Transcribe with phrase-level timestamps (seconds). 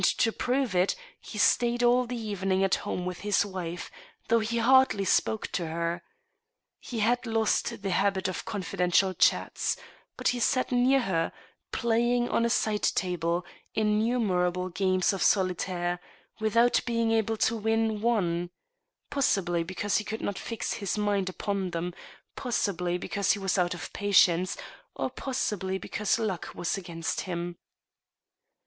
[0.03, 3.91] to prove it, he stayed all the evening at home with his wife,
[4.29, 6.01] though he hardly spoke to her.
[6.79, 9.77] He had lost the habit of confidential chats,
[10.17, 11.31] but he sat near her,
[11.71, 13.45] playing on a side table
[13.75, 15.99] innumerable games of solitaire,
[16.39, 18.49] without being able to win one—
[19.11, 21.93] ^possibly because he could not fix his mind upon them,
[22.35, 24.57] possibly because he was out of practice,
[24.95, 27.55] or possi bly because luck was against him.